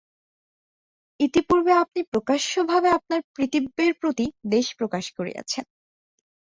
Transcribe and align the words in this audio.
ইতিপূর্বে 1.19 1.73
আপনি 1.83 1.99
প্রকাশ্যভাবে 2.13 2.89
আপনার 2.97 3.21
পিতৃব্যের 3.35 3.93
প্রতি 4.01 4.25
দ্বেষ 4.51 4.67
প্রকাশ 4.79 5.05
করিয়াছেন। 5.17 5.65